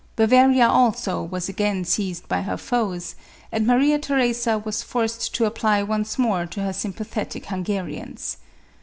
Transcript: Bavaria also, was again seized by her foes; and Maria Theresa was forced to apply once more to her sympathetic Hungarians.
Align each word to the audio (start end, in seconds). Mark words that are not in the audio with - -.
Bavaria 0.15 0.67
also, 0.67 1.21
was 1.21 1.47
again 1.47 1.85
seized 1.85 2.27
by 2.27 2.41
her 2.41 2.57
foes; 2.57 3.13
and 3.51 3.67
Maria 3.67 3.99
Theresa 3.99 4.57
was 4.57 4.81
forced 4.81 5.35
to 5.35 5.45
apply 5.45 5.83
once 5.83 6.17
more 6.17 6.47
to 6.47 6.63
her 6.63 6.73
sympathetic 6.73 7.45
Hungarians. 7.45 8.37